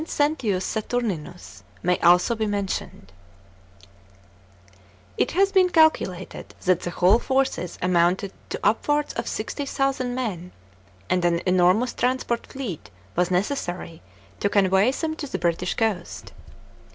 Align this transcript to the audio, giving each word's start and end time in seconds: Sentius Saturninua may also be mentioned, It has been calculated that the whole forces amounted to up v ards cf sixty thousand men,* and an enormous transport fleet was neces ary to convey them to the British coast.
Sentius 0.07 0.65
Saturninua 0.65 1.61
may 1.83 1.99
also 1.99 2.33
be 2.33 2.47
mentioned, 2.47 3.11
It 5.15 5.33
has 5.33 5.51
been 5.51 5.69
calculated 5.69 6.55
that 6.65 6.79
the 6.79 6.89
whole 6.89 7.19
forces 7.19 7.77
amounted 7.83 8.33
to 8.49 8.59
up 8.65 8.83
v 8.87 8.93
ards 8.93 9.13
cf 9.13 9.27
sixty 9.27 9.65
thousand 9.67 10.15
men,* 10.15 10.53
and 11.07 11.23
an 11.23 11.41
enormous 11.45 11.93
transport 11.93 12.47
fleet 12.47 12.89
was 13.15 13.29
neces 13.29 13.69
ary 13.69 14.01
to 14.39 14.49
convey 14.49 14.89
them 14.89 15.15
to 15.17 15.27
the 15.27 15.37
British 15.37 15.75
coast. 15.75 16.31